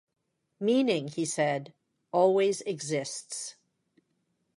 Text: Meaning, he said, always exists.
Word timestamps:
Meaning, 0.59 1.09
he 1.09 1.25
said, 1.25 1.73
always 2.11 2.61
exists. 2.61 3.55